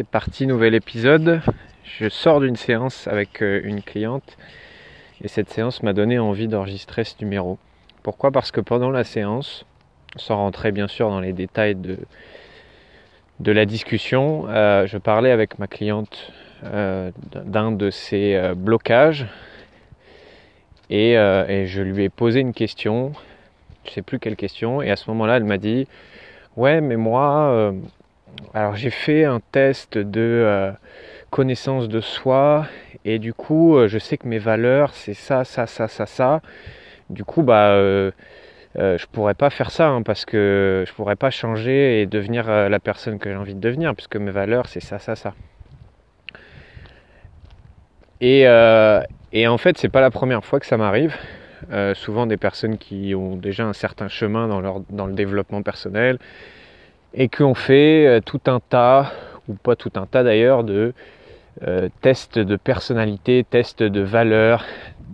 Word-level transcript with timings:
c'est 0.00 0.06
parti, 0.06 0.46
nouvel 0.46 0.74
épisode. 0.74 1.42
Je 1.84 2.08
sors 2.08 2.40
d'une 2.40 2.56
séance 2.56 3.06
avec 3.06 3.42
euh, 3.42 3.60
une 3.64 3.82
cliente 3.82 4.38
et 5.22 5.28
cette 5.28 5.50
séance 5.50 5.82
m'a 5.82 5.92
donné 5.92 6.18
envie 6.18 6.48
d'enregistrer 6.48 7.04
ce 7.04 7.16
numéro. 7.20 7.58
Pourquoi? 8.02 8.30
Parce 8.30 8.50
que 8.50 8.62
pendant 8.62 8.88
la 8.88 9.04
séance, 9.04 9.66
sans 10.16 10.36
rentrer 10.36 10.72
bien 10.72 10.88
sûr 10.88 11.10
dans 11.10 11.20
les 11.20 11.34
détails 11.34 11.74
de, 11.74 11.98
la 13.44 13.66
discussion, 13.66 14.46
euh, 14.48 14.86
je 14.86 14.96
parlais 14.96 15.32
avec 15.32 15.58
ma 15.58 15.66
cliente 15.66 16.32
euh, 16.64 17.10
d'un 17.34 17.70
de 17.70 17.90
ses 17.90 18.40
blocages 18.56 19.26
et, 20.88 21.12
je 21.12 21.82
lui 21.82 22.04
ai 22.04 22.08
posé 22.08 22.40
une 22.40 22.54
question, 22.54 23.12
je 23.84 23.90
sais 23.90 24.02
plus 24.02 24.18
quelle 24.18 24.36
question, 24.36 24.80
et 24.80 24.90
à 24.90 24.96
ce 24.96 25.10
moment-là 25.10 25.36
elle 25.36 25.44
m'a 25.44 25.58
dit 25.58 25.86
Ouais, 26.56 26.80
mais 26.80 26.96
moi 26.96 27.74
alors 28.52 28.74
j'ai 28.74 28.90
fait 28.90 29.24
un 29.24 29.40
test 29.52 29.96
de 29.96 30.20
euh, 30.20 30.72
connaissance 31.30 31.88
de 31.88 32.00
soi 32.00 32.66
et 33.04 33.20
du 33.20 33.32
coup 33.32 33.76
euh, 33.76 33.86
je 33.86 33.98
sais 33.98 34.18
que 34.18 34.26
mes 34.26 34.38
valeurs 34.38 34.92
c'est 34.94 35.14
ça, 35.14 35.44
ça, 35.44 35.66
ça, 35.66 35.86
ça, 35.86 36.06
ça. 36.06 36.40
Du 37.10 37.24
coup 37.24 37.42
bah 37.42 37.68
euh, 37.70 38.10
je 38.76 39.06
pourrais 39.06 39.34
pas 39.34 39.50
faire 39.50 39.70
ça 39.70 39.88
hein, 39.88 40.02
parce 40.02 40.24
que 40.24 40.84
je 40.86 40.92
pourrais 40.92 41.16
pas 41.16 41.30
changer 41.30 42.02
et 42.02 42.06
devenir 42.06 42.46
la 42.46 42.80
personne 42.80 43.18
que 43.18 43.30
j'ai 43.30 43.36
envie 43.36 43.54
de 43.54 43.60
devenir 43.60 43.94
puisque 43.94 44.16
mes 44.16 44.30
valeurs 44.30 44.66
c'est 44.66 44.80
ça, 44.80 44.98
ça, 44.98 45.16
ça. 45.16 45.34
Et, 48.20 48.42
et 49.32 49.48
en 49.48 49.58
fait 49.58 49.78
c'est 49.78 49.88
pas 49.88 50.00
la 50.00 50.10
première 50.10 50.44
fois 50.44 50.60
que 50.60 50.66
ça 50.66 50.76
m'arrive. 50.76 51.16
souvent 51.94 52.26
des 52.26 52.36
personnes 52.36 52.78
qui 52.78 53.14
ont 53.14 53.36
déjà 53.36 53.64
un 53.64 53.72
certain 53.72 54.08
chemin 54.08 54.48
dans, 54.48 54.60
leur, 54.60 54.80
dans 54.90 55.06
le 55.06 55.14
développement 55.14 55.62
personnel, 55.62 56.18
et 57.14 57.28
qu'on 57.28 57.54
fait 57.54 58.06
euh, 58.06 58.20
tout 58.20 58.40
un 58.46 58.60
tas, 58.60 59.12
ou 59.48 59.54
pas 59.54 59.76
tout 59.76 59.92
un 59.96 60.06
tas 60.06 60.22
d'ailleurs, 60.22 60.64
de 60.64 60.92
euh, 61.66 61.88
tests 62.00 62.38
de 62.38 62.56
personnalité, 62.56 63.44
tests 63.48 63.82
de 63.82 64.00
valeur, 64.00 64.64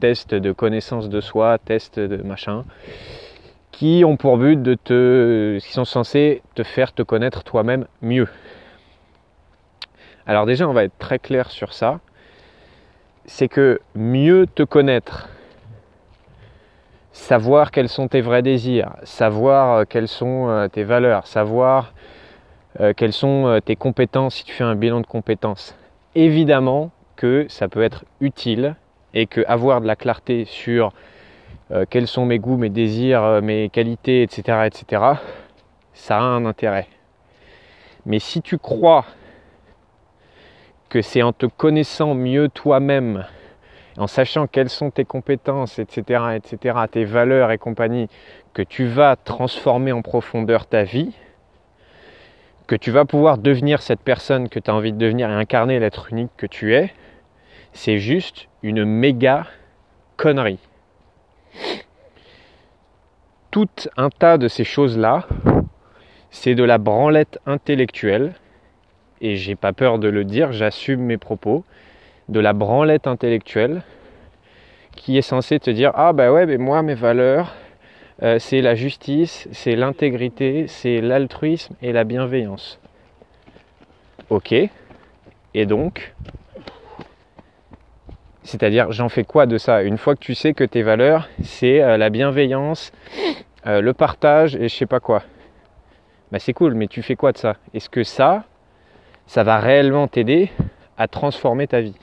tests 0.01 0.35
de 0.35 0.53
connaissance 0.53 1.09
de 1.09 1.21
soi, 1.21 1.59
tests 1.59 1.99
de 1.99 2.23
machin, 2.23 2.65
qui 3.73 4.05
ont 4.05 4.17
pour 4.17 4.39
but 4.39 4.63
de 4.63 4.75
te, 4.75 5.59
qui 5.59 5.73
sont 5.73 5.85
censés 5.85 6.43
te 6.55 6.63
faire 6.63 6.93
te 6.93 7.03
connaître 7.03 7.43
toi-même 7.43 7.87
mieux. 8.03 8.29
Alors 10.27 10.47
déjà, 10.47 10.69
on 10.69 10.73
va 10.73 10.85
être 10.85 10.99
très 10.99 11.19
clair 11.19 11.51
sur 11.51 11.73
ça. 11.73 12.01
C'est 13.27 13.49
que 13.49 13.81
mieux 13.95 14.47
te 14.47 14.63
connaître, 14.63 15.29
savoir 17.17 17.71
quels 17.71 17.89
sont 17.89 18.09
tes 18.09 18.21
vrais 18.21 18.43
désirs, 18.43 18.93
savoir 19.03 19.79
euh, 19.79 19.85
quelles 19.89 20.07
sont 20.07 20.49
euh, 20.49 20.69
tes 20.69 20.85
valeurs, 20.85 21.27
savoir 21.27 21.95
euh, 22.79 22.93
quelles 22.95 23.15
sont 23.15 23.59
tes 23.65 23.75
compétences 23.75 24.37
si 24.37 24.45
tu 24.45 24.53
fais 24.53 24.65
un 24.65 24.77
bilan 24.77 25.01
de 25.01 25.07
compétences. 25.07 25.75
Évidemment 26.15 26.91
que 27.17 27.47
ça 27.49 27.69
peut 27.69 27.83
être 27.83 28.05
utile 28.21 28.77
et 29.15 29.27
que 29.27 29.43
avoir 29.49 29.81
de 29.81 29.87
la 29.87 29.97
clarté 29.97 30.45
sur 30.45 30.93
quels 31.91 32.07
sont 32.07 32.27
mes 32.27 32.39
goûts, 32.39 32.57
mes 32.57 32.69
désirs, 32.69 33.43
mes 33.43 33.71
qualités, 33.71 34.23
etc., 34.23 34.67
etc., 34.67 35.03
ça 35.95 36.19
a 36.19 36.21
un 36.21 36.45
intérêt. 36.45 36.87
Mais 38.05 38.21
si 38.21 38.41
tu 38.41 38.57
crois 38.57 39.05
que 40.89 41.03
c'est 41.03 41.23
en 41.23 41.33
te 41.33 41.47
connaissant 41.47 42.15
mieux 42.15 42.49
toi-même 42.49 43.25
en 43.99 44.07
sachant 44.07 44.47
quelles 44.47 44.69
sont 44.69 44.91
tes 44.91 45.05
compétences, 45.05 45.79
etc., 45.79 46.37
etc., 46.37 46.79
tes 46.91 47.05
valeurs 47.05 47.51
et 47.51 47.59
compagnie, 47.59 48.09
que 48.53 48.63
tu 48.63 48.87
vas 48.87 49.17
transformer 49.17 49.93
en 49.93 50.03
profondeur 50.03 50.67
ta 50.67 50.83
vie, 50.83 51.15
que 52.67 52.77
tu 52.77 52.91
vas 52.91 53.05
pouvoir 53.05 53.39
devenir 53.39 53.81
cette 53.81 54.01
personne 54.01 54.49
que 54.49 54.59
tu 54.59 54.71
as 54.71 54.75
envie 54.75 54.93
de 54.93 54.99
devenir 54.99 55.31
et 55.31 55.35
incarner 55.35 55.79
l'être 55.79 56.13
unique 56.13 56.31
que 56.37 56.47
tu 56.47 56.75
es, 56.75 56.93
c'est 57.73 57.99
juste 57.99 58.49
une 58.63 58.85
méga 58.85 59.47
connerie. 60.17 60.59
Tout 63.51 63.69
un 63.97 64.11
tas 64.11 64.37
de 64.39 64.49
ces 64.49 64.65
choses-là, 64.65 65.27
c'est 66.31 66.55
de 66.55 66.65
la 66.65 66.79
branlette 66.79 67.39
intellectuelle, 67.47 68.35
et 69.21 69.37
j'ai 69.37 69.55
pas 69.55 69.73
peur 69.73 69.99
de 69.99 70.09
le 70.09 70.25
dire, 70.25 70.53
j'assume 70.53 71.01
mes 71.01 71.17
propos, 71.17 71.65
de 72.29 72.41
la 72.41 72.53
branlette 72.53 73.07
intellectuelle 73.07 73.83
qui 74.97 75.19
est 75.19 75.23
censée 75.23 75.61
te 75.61 75.71
dire 75.71 75.93
ah 75.95 76.13
bah 76.13 76.33
ouais 76.33 76.47
mais 76.47 76.59
moi 76.59 76.83
mes 76.83 76.95
valeurs 76.95 77.55
euh, 78.23 78.39
c'est 78.39 78.63
la 78.63 78.75
justice, 78.75 79.47
c'est 79.53 79.77
l'intégrité, 79.77 80.67
c'est 80.69 81.03
l'altruisme 81.03 81.75
et 81.83 81.93
la 81.93 82.05
bienveillance. 82.05 82.81
Ok. 84.31 84.55
Et 85.53 85.67
donc, 85.67 86.15
c'est-à-dire 88.43 88.91
j'en 88.91 89.11
fais 89.11 89.25
quoi 89.25 89.45
de 89.45 89.59
ça? 89.59 89.83
Une 89.83 89.99
fois 89.99 90.15
que 90.15 90.21
tu 90.21 90.35
sais 90.35 90.55
que 90.55 90.65
tes 90.65 90.83
valeurs 90.83 91.29
c'est 91.43 91.83
euh, 91.83 91.99
la 91.99 92.09
bienveillance, 92.09 92.91
euh, 93.67 93.83
le 93.83 93.93
partage 93.93 94.57
et 94.57 94.69
je 94.69 94.75
sais 94.75 94.87
pas 94.87 95.01
quoi. 95.01 95.23
Bah 96.33 96.39
c'est 96.39 96.55
cool, 96.55 96.75
mais 96.75 96.87
tu 96.89 97.03
fais 97.03 97.17
quoi 97.17 97.33
de 97.33 97.39
ça? 97.39 97.57
Est-ce 97.75 97.91
que 97.91 98.03
ça, 98.03 98.45
ça 99.27 99.45
va 99.45 99.59
réellement 99.61 100.09
t'aider 100.09 100.51
à 100.97 101.07
transformer 101.07 101.67
ta 101.67 101.83
vie? 101.83 101.95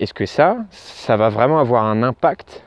Est-ce 0.00 0.14
que 0.14 0.26
ça, 0.26 0.56
ça 0.70 1.16
va 1.16 1.28
vraiment 1.28 1.60
avoir 1.60 1.84
un 1.84 2.02
impact 2.02 2.62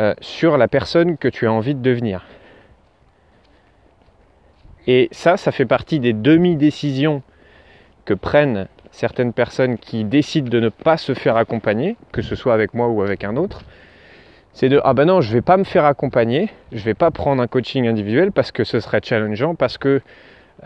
euh, 0.00 0.14
sur 0.20 0.58
la 0.58 0.68
personne 0.68 1.16
que 1.16 1.28
tu 1.28 1.46
as 1.46 1.52
envie 1.52 1.74
de 1.74 1.80
devenir? 1.80 2.26
Et 4.86 5.08
ça, 5.12 5.36
ça 5.36 5.52
fait 5.52 5.66
partie 5.66 6.00
des 6.00 6.12
demi-décisions 6.12 7.22
que 8.04 8.14
prennent 8.14 8.68
certaines 8.90 9.32
personnes 9.32 9.78
qui 9.78 10.04
décident 10.04 10.48
de 10.48 10.60
ne 10.60 10.68
pas 10.70 10.96
se 10.96 11.14
faire 11.14 11.36
accompagner, 11.36 11.96
que 12.10 12.22
ce 12.22 12.34
soit 12.34 12.54
avec 12.54 12.74
moi 12.74 12.88
ou 12.88 13.02
avec 13.02 13.22
un 13.22 13.36
autre. 13.36 13.62
C'est 14.54 14.68
de 14.68 14.80
ah 14.82 14.94
ben 14.94 15.04
non, 15.04 15.20
je 15.20 15.32
vais 15.32 15.42
pas 15.42 15.56
me 15.56 15.64
faire 15.64 15.84
accompagner, 15.84 16.48
je 16.72 16.82
vais 16.82 16.94
pas 16.94 17.10
prendre 17.10 17.40
un 17.40 17.46
coaching 17.46 17.86
individuel 17.86 18.32
parce 18.32 18.50
que 18.50 18.64
ce 18.64 18.80
serait 18.80 19.00
challengeant, 19.04 19.54
parce 19.54 19.78
que 19.78 20.00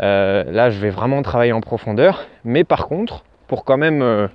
euh, 0.00 0.44
là 0.44 0.70
je 0.70 0.78
vais 0.78 0.90
vraiment 0.90 1.20
travailler 1.20 1.52
en 1.52 1.60
profondeur. 1.60 2.26
Mais 2.44 2.64
par 2.64 2.86
contre, 2.86 3.24
pour 3.48 3.64
quand 3.64 3.76
même 3.76 4.00
euh, 4.00 4.28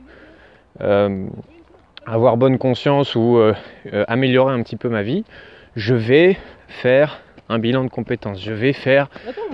avoir 0.79 2.37
bonne 2.37 2.57
conscience 2.57 3.15
ou 3.15 3.37
euh, 3.37 3.53
euh, 3.93 4.05
améliorer 4.07 4.53
un 4.53 4.63
petit 4.63 4.77
peu 4.77 4.89
ma 4.89 5.03
vie, 5.03 5.25
je 5.75 5.93
vais 5.93 6.37
faire 6.67 7.19
un 7.49 7.59
bilan 7.59 7.83
de 7.83 7.89
compétences, 7.89 8.41
je 8.41 8.53
vais 8.53 8.73
faire 8.73 9.09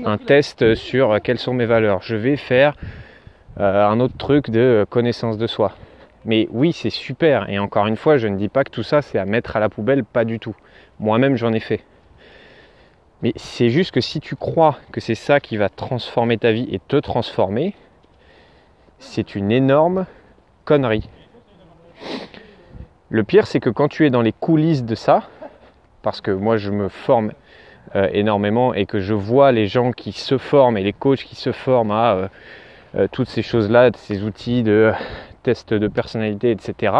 un 0.05 0.17
test 0.17 0.73
sur 0.75 1.19
quelles 1.21 1.39
sont 1.39 1.53
mes 1.53 1.65
valeurs, 1.65 2.01
je 2.01 2.15
vais 2.15 2.37
faire 2.37 2.75
un 3.57 3.99
autre 3.99 4.17
truc 4.17 4.49
de 4.49 4.83
connaissance 4.89 5.37
de 5.37 5.45
soi. 5.45 5.73
Mais 6.25 6.47
oui, 6.51 6.73
c'est 6.73 6.89
super. 6.89 7.49
Et 7.49 7.59
encore 7.59 7.85
une 7.85 7.97
fois, 7.97 8.17
je 8.17 8.27
ne 8.27 8.37
dis 8.37 8.47
pas 8.47 8.63
que 8.63 8.71
tout 8.71 8.81
ça, 8.81 9.03
c'est 9.03 9.19
à 9.19 9.25
mettre 9.25 9.55
à 9.55 9.59
la 9.59 9.69
poubelle, 9.69 10.03
pas 10.03 10.25
du 10.25 10.39
tout. 10.39 10.55
Moi-même, 10.99 11.35
j'en 11.35 11.53
ai 11.53 11.59
fait. 11.59 11.81
Mais 13.21 13.33
c'est 13.35 13.69
juste 13.69 13.91
que 13.91 14.01
si 14.01 14.19
tu 14.19 14.35
crois 14.35 14.77
que 14.91 14.99
c'est 14.99 15.15
ça 15.15 15.39
qui 15.39 15.57
va 15.57 15.69
transformer 15.69 16.37
ta 16.37 16.51
vie 16.51 16.67
et 16.71 16.79
te 16.79 16.95
transformer, 16.95 17.75
c'est 18.99 19.35
une 19.35 19.51
énorme 19.51 20.05
connerie. 20.65 21.09
Le 23.09 23.23
pire, 23.23 23.47
c'est 23.47 23.59
que 23.59 23.69
quand 23.69 23.87
tu 23.87 24.05
es 24.05 24.09
dans 24.09 24.21
les 24.21 24.31
coulisses 24.31 24.83
de 24.83 24.95
ça, 24.95 25.23
parce 26.01 26.21
que 26.21 26.31
moi 26.31 26.57
je 26.57 26.71
me 26.71 26.89
forme 26.89 27.31
euh, 27.95 28.09
énormément 28.11 28.73
et 28.73 28.85
que 28.85 28.99
je 28.99 29.13
vois 29.13 29.51
les 29.51 29.67
gens 29.67 29.91
qui 29.91 30.11
se 30.11 30.37
forment 30.37 30.77
et 30.77 30.83
les 30.83 30.93
coachs 30.93 31.23
qui 31.23 31.35
se 31.35 31.51
forment 31.51 31.91
à 31.91 32.13
euh, 32.13 32.27
euh, 32.95 33.07
toutes 33.11 33.29
ces 33.29 33.41
choses-là, 33.41 33.91
ces 33.95 34.23
outils 34.23 34.63
de 34.63 34.91
test 35.43 35.73
de 35.73 35.87
personnalité, 35.87 36.51
etc. 36.51 36.93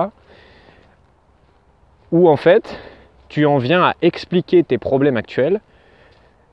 Où 2.12 2.30
en 2.30 2.38
fait, 2.38 2.80
tu 3.28 3.45
en 3.45 3.57
viens 3.57 3.84
à 3.84 3.95
expliquer 4.01 4.63
tes 4.63 4.78
problèmes 4.78 5.18
actuels 5.18 5.62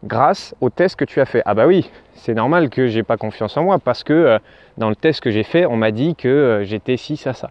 grâce 0.05 0.55
au 0.61 0.71
test 0.71 0.97
que 0.97 1.05
tu 1.05 1.21
as 1.21 1.27
fait. 1.27 1.43
Ah 1.45 1.55
bah 1.55 1.67
oui, 1.67 1.91
c'est 2.15 2.35
normal 2.35 2.71
que 2.71 2.87
j'ai 2.87 3.03
pas 3.03 3.17
confiance 3.17 3.57
en 3.57 3.65
moi 3.65 3.79
parce 3.79 4.05
que 4.05 4.39
dans 4.79 4.89
le 4.89 4.97
test 4.97 5.21
que 5.21 5.31
j'ai 5.31 5.43
fait, 5.43 5.67
on 5.67 5.77
m'a 5.77 5.91
dit 5.91 6.17
que 6.17 6.63
j'étais 6.65 6.97
ci, 6.97 7.17
ça, 7.17 7.33
ça. 7.33 7.51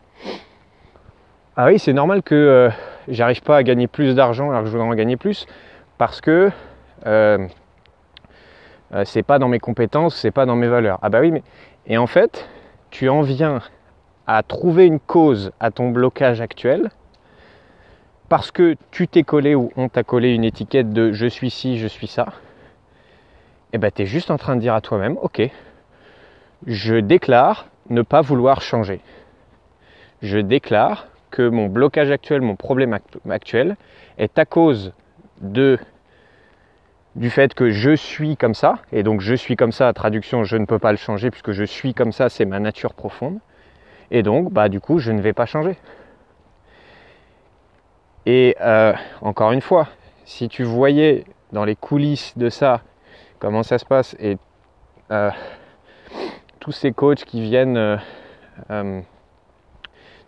Ah 1.61 1.65
oui, 1.65 1.77
c'est 1.77 1.91
normal 1.91 2.23
que 2.23 2.35
euh, 2.35 2.69
j'arrive 3.09 3.41
pas 3.41 3.57
à 3.57 3.63
gagner 3.63 3.87
plus 3.87 4.15
d'argent 4.15 4.49
alors 4.49 4.61
que 4.61 4.67
je 4.67 4.71
voudrais 4.71 4.87
en 4.87 4.95
gagner 4.95 5.17
plus 5.17 5.45
parce 5.97 6.21
que 6.21 6.51
euh, 7.05 7.47
euh, 8.93 9.03
c'est 9.03 9.23
pas 9.23 9.39
dans 9.39 9.49
mes 9.49 9.59
compétences, 9.59 10.15
c'est 10.15 10.31
pas 10.31 10.45
dans 10.45 10.55
mes 10.55 10.69
valeurs. 10.69 10.99
Ah 11.01 11.09
bah 11.09 11.19
oui, 11.19 11.31
mais 11.31 11.43
et 11.85 11.97
en 11.97 12.07
fait, 12.07 12.47
tu 12.91 13.09
en 13.09 13.23
viens 13.23 13.59
à 14.25 14.41
trouver 14.41 14.85
une 14.85 15.01
cause 15.01 15.51
à 15.59 15.69
ton 15.69 15.89
blocage 15.89 16.39
actuel 16.39 16.91
parce 18.29 18.51
que 18.51 18.75
tu 18.91 19.07
t'es 19.07 19.23
collé 19.23 19.55
ou 19.55 19.71
on 19.75 19.89
t'a 19.89 20.03
collé 20.03 20.33
une 20.33 20.43
étiquette 20.43 20.91
de 20.91 21.11
je 21.11 21.25
suis 21.25 21.49
ci, 21.49 21.79
je 21.79 21.87
suis 21.87 22.07
ça. 22.07 22.27
Et 23.73 23.77
ben 23.77 23.91
tu 23.91 24.03
es 24.03 24.05
juste 24.05 24.31
en 24.31 24.37
train 24.37 24.55
de 24.55 24.61
dire 24.61 24.75
à 24.75 24.81
toi-même, 24.81 25.17
ok, 25.21 25.41
je 26.65 26.95
déclare 26.95 27.67
ne 27.89 28.03
pas 28.03 28.21
vouloir 28.21 28.61
changer. 28.61 29.01
Je 30.21 30.37
déclare 30.37 31.07
que 31.31 31.47
mon 31.47 31.67
blocage 31.67 32.11
actuel, 32.11 32.41
mon 32.41 32.55
problème 32.55 32.97
actuel 33.29 33.77
est 34.17 34.37
à 34.37 34.45
cause 34.45 34.93
de 35.41 35.77
du 37.15 37.31
fait 37.31 37.53
que 37.53 37.71
je 37.71 37.95
suis 37.95 38.37
comme 38.37 38.53
ça, 38.53 38.79
et 38.91 39.01
donc 39.01 39.19
je 39.19 39.33
suis 39.33 39.55
comme 39.55 39.71
ça, 39.71 39.91
traduction, 39.93 40.43
je 40.43 40.57
ne 40.57 40.65
peux 40.65 40.79
pas 40.79 40.91
le 40.91 40.97
changer 40.97 41.31
puisque 41.31 41.51
je 41.51 41.63
suis 41.63 41.93
comme 41.93 42.11
ça, 42.11 42.29
c'est 42.29 42.45
ma 42.45 42.59
nature 42.59 42.93
profonde, 42.93 43.39
et 44.11 44.21
donc 44.21 44.53
bah 44.53 44.69
du 44.69 44.79
coup 44.79 44.99
je 44.99 45.11
ne 45.11 45.19
vais 45.19 45.33
pas 45.33 45.47
changer. 45.47 45.77
Et 48.31 48.55
euh, 48.61 48.93
encore 49.21 49.53
une 49.53 49.61
fois, 49.61 49.87
si 50.23 50.49
tu 50.49 50.61
voyais 50.61 51.25
dans 51.51 51.65
les 51.65 51.75
coulisses 51.75 52.37
de 52.37 52.51
ça 52.51 52.81
comment 53.39 53.63
ça 53.63 53.79
se 53.79 53.85
passe 53.85 54.15
et 54.19 54.37
euh, 55.09 55.31
tous 56.59 56.71
ces 56.71 56.91
coachs 56.91 57.25
qui 57.25 57.41
viennent 57.41 57.99
euh, 58.69 59.01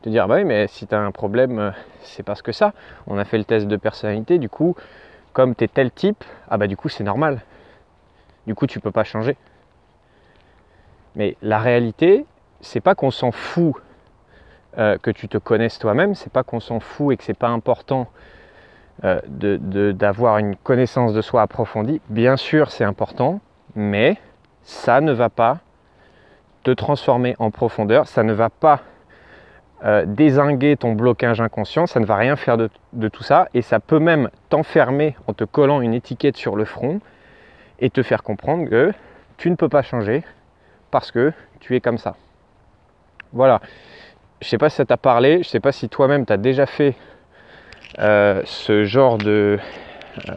te 0.01 0.09
dire 0.09 0.27
bah 0.27 0.37
oui 0.37 0.45
mais 0.45 0.65
si 0.65 0.87
tu 0.87 0.95
un 0.95 1.11
problème 1.11 1.75
c'est 2.01 2.23
parce 2.23 2.41
que 2.41 2.51
ça. 2.51 2.73
On 3.05 3.19
a 3.19 3.23
fait 3.23 3.37
le 3.37 3.43
test 3.43 3.67
de 3.67 3.75
personnalité 3.75 4.39
du 4.39 4.49
coup 4.49 4.75
comme 5.31 5.53
tu 5.53 5.65
es 5.65 5.67
tel 5.67 5.91
type 5.91 6.23
ah 6.49 6.57
bah 6.57 6.65
du 6.65 6.75
coup 6.75 6.89
c'est 6.89 7.03
normal. 7.03 7.41
Du 8.47 8.55
coup 8.55 8.65
tu 8.65 8.79
peux 8.79 8.89
pas 8.89 9.03
changer. 9.03 9.37
Mais 11.15 11.37
la 11.43 11.59
réalité 11.59 12.25
c'est 12.61 12.81
pas 12.81 12.95
qu'on 12.95 13.11
s'en 13.11 13.31
fout 13.31 13.75
que 14.77 15.11
tu 15.11 15.27
te 15.27 15.37
connaisses 15.37 15.79
toi-même 15.79 16.15
c'est 16.15 16.31
pas 16.31 16.43
qu'on 16.43 16.59
s'en 16.59 16.79
fout 16.79 17.13
et 17.13 17.17
que 17.17 17.23
c'est 17.23 17.33
pas 17.33 17.49
important 17.49 18.07
d'avoir 19.03 20.37
une 20.37 20.55
connaissance 20.55 21.13
de 21.13 21.21
soi 21.21 21.41
approfondie 21.41 22.01
bien 22.09 22.37
sûr 22.37 22.71
c'est 22.71 22.85
important 22.85 23.41
mais 23.75 24.17
ça 24.63 25.01
ne 25.01 25.11
va 25.11 25.29
pas 25.29 25.59
te 26.63 26.71
transformer 26.71 27.35
en 27.39 27.51
profondeur, 27.51 28.07
ça 28.07 28.23
ne 28.23 28.33
va 28.33 28.49
pas 28.49 28.81
euh, 29.83 30.05
désinguer 30.05 30.77
ton 30.77 30.93
blocage 30.93 31.41
inconscient, 31.41 31.87
ça 31.87 31.99
ne 31.99 32.05
va 32.05 32.15
rien 32.15 32.35
faire 32.35 32.57
de, 32.57 32.69
tout 33.09 33.23
ça, 33.23 33.47
et 33.53 33.61
ça 33.61 33.79
peut 33.79 33.99
même 33.99 34.29
t'enfermer 34.49 35.15
en 35.27 35.33
te 35.33 35.43
collant 35.43 35.81
une 35.81 35.93
étiquette 35.93 36.37
sur 36.37 36.55
le 36.55 36.65
front 36.65 37.01
et 37.79 37.89
te 37.89 38.03
faire 38.03 38.21
comprendre 38.21 38.69
que 38.69 38.93
tu 39.37 39.49
ne 39.49 39.55
peux 39.55 39.69
pas 39.69 39.81
changer 39.81 40.23
parce 40.91 41.11
que 41.11 41.33
tu 41.59 41.75
es 41.75 41.81
comme 41.81 41.97
ça. 41.97 42.15
Voilà. 43.33 43.59
Je 44.41 44.47
ne 44.47 44.49
sais 44.49 44.57
pas 44.57 44.69
si 44.69 44.77
ça 44.77 44.85
t'a 44.85 44.97
parlé, 44.97 45.33
je 45.33 45.37
ne 45.39 45.43
sais 45.43 45.59
pas 45.59 45.71
si 45.71 45.87
toi-même 45.87 46.25
tu 46.25 46.33
as 46.33 46.37
déjà 46.37 46.65
fait 46.65 46.95
euh, 47.99 48.41
ce 48.45 48.85
genre 48.85 49.19
de, 49.19 49.59
euh, 50.29 50.33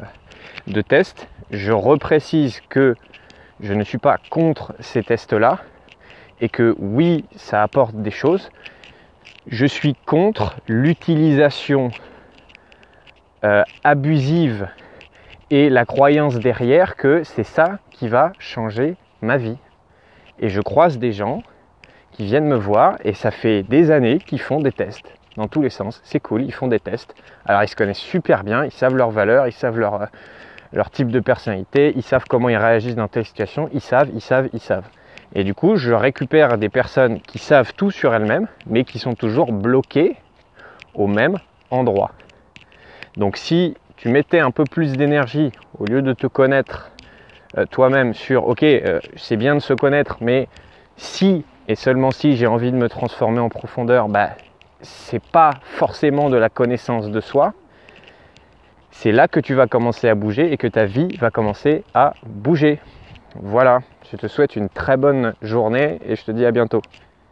de 0.67 0.83
test. 0.83 1.27
Je 1.51 1.73
reprécise 1.73 2.61
que 2.69 2.97
je 3.61 3.73
ne 3.73 3.83
suis 3.83 3.97
pas 3.97 4.19
contre 4.29 4.75
ces 4.81 5.03
tests-là 5.03 5.61
et 6.43 6.51
que 6.51 6.77
oui, 6.79 7.25
ça 7.37 7.63
apporte 7.63 7.95
des 7.95 8.11
choses. 8.11 8.51
Je 9.47 9.65
suis 9.65 9.95
contre 10.05 10.55
l'utilisation 10.69 11.91
euh, 13.43 13.63
abusive 13.85 14.69
et 15.49 15.71
la 15.71 15.87
croyance 15.87 16.39
derrière 16.39 16.97
que 16.97 17.25
c'est 17.25 17.45
ça 17.45 17.79
qui 17.91 18.09
va 18.09 18.33
changer 18.39 18.97
ma 19.23 19.39
vie. 19.39 19.57
Et 20.41 20.51
je 20.51 20.61
croise 20.61 20.99
des 20.99 21.13
gens 21.13 21.43
qui 22.15 22.25
viennent 22.25 22.47
me 22.47 22.57
voir 22.57 22.97
et 23.05 23.13
ça 23.13 23.31
fait 23.31 23.63
des 23.65 23.91
années 23.91 24.19
qu'ils 24.19 24.41
font 24.41 24.61
des 24.61 24.73
tests 24.73 25.13
dans 25.37 25.49
tous 25.49 25.63
les 25.63 25.71
sens. 25.71 26.01
C'est 26.05 26.21
cool, 26.21 26.43
ils 26.43 26.53
font 26.53 26.69
des 26.69 26.79
tests. 26.79 27.15
Alors 27.45 27.63
ils 27.65 27.69
se 27.69 27.77
connaissent 27.77 27.99
super 27.99 28.45
bien, 28.45 28.65
ils 28.65 28.71
savent 28.71 28.95
leurs 28.95 29.11
valeurs, 29.11 29.49
ils 29.49 29.53
savent 29.53 29.79
leur, 29.79 30.03
euh, 30.03 30.07
leur 30.73 30.91
type 30.91 31.09
de 31.09 31.19
personnalité, 31.21 31.93
ils 31.97 32.03
savent 32.03 32.25
comment 32.29 32.49
ils 32.49 32.57
réagissent 32.57 32.95
dans 32.95 33.09
telle 33.09 33.25
situation, 33.25 33.69
ils 33.73 33.81
savent, 33.81 34.11
ils 34.15 34.21
savent, 34.21 34.49
ils 34.53 34.61
savent. 34.61 34.89
Et 35.35 35.43
du 35.43 35.55
coup, 35.55 35.75
je 35.75 35.93
récupère 35.93 36.57
des 36.57 36.69
personnes 36.69 37.21
qui 37.21 37.39
savent 37.39 37.73
tout 37.75 37.91
sur 37.91 38.15
elles-mêmes, 38.15 38.47
mais 38.67 38.85
qui 38.85 39.01
sont 39.01 39.15
toujours 39.15 39.53
bloquées 39.53 40.17
au 40.95 41.09
même 41.09 41.39
endroit. 41.73 42.13
Donc 43.17 43.37
si 43.37 43.77
tu 43.97 44.09
mettais 44.09 44.39
un 44.39 44.53
peu 44.53 44.65
plus 44.65 44.93
d'énergie 44.93 45.51
au 45.79 45.87
lieu 45.87 46.03
de 46.03 46.13
te 46.13 46.29
connaître 46.29 46.93
euh, 47.59 47.67
toi-même 47.67 48.15
sur 48.15 48.47
ok, 48.47 48.63
euh, 48.63 49.01
c'est 49.17 49.37
bien 49.37 49.55
de 49.57 49.61
se 49.61 49.75
connaître, 49.75 50.19
mais 50.21 50.49
si 50.97 51.45
et 51.69 51.75
seulement 51.75 52.11
si 52.11 52.37
j'ai 52.37 52.47
envie 52.47 52.73
de 52.73 52.77
me 52.77 52.89
transformer 52.89 53.41
en 53.41 53.49
profondeur, 53.49 54.09
bah 54.09 54.31
c'est 54.83 55.23
pas 55.23 55.51
forcément 55.63 56.29
de 56.29 56.37
la 56.37 56.49
connaissance 56.49 57.11
de 57.11 57.21
soi, 57.21 57.55
c'est 58.91 59.13
là 59.13 59.29
que 59.29 59.41
tu 59.41 59.55
vas 59.55 59.67
commencer 59.67 60.09
à 60.09 60.15
bouger 60.15 60.53
et 60.53 60.57
que 60.57 60.67
ta 60.67 60.85
vie 60.85 61.09
va 61.17 61.31
commencer 61.31 61.85
à 61.95 62.15
bouger. 62.27 62.81
Voilà, 63.35 63.81
je 64.11 64.17
te 64.17 64.29
souhaite 64.29 64.57
une 64.57 64.69
très 64.69 64.97
bonne 64.97 65.35
journée 65.43 65.99
et 66.07 66.17
je 66.17 66.25
te 66.25 66.31
dis 66.31 66.47
à 66.47 66.53
bientôt. 66.53 66.83